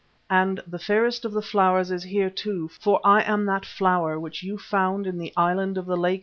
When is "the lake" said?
5.85-6.19